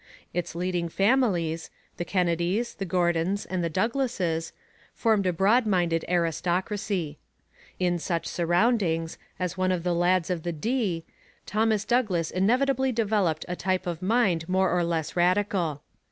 Its 0.33 0.55
leading 0.55 0.89
families, 0.89 1.69
the 1.97 2.03
Kennedys, 2.03 2.73
the 2.73 2.85
Gordons, 2.87 3.45
and 3.45 3.63
the 3.63 3.69
Douglases, 3.69 4.51
formed 4.95 5.27
a 5.27 5.31
broad 5.31 5.67
minded 5.67 6.03
aristocracy. 6.09 7.19
In 7.79 7.99
such 7.99 8.25
surroundings, 8.25 9.19
as 9.37 9.59
one 9.59 9.71
of 9.71 9.83
the 9.83 9.93
'lads 9.93 10.31
of 10.31 10.41
the 10.41 10.53
Dee,' 10.53 11.03
Thomas 11.45 11.85
Douglas 11.85 12.31
inevitably 12.31 12.91
developed 12.91 13.45
a 13.47 13.55
type 13.55 13.85
of 13.85 14.01
mind 14.01 14.49
more 14.49 14.71
or 14.75 14.83
less 14.83 15.15
radical. 15.15 15.83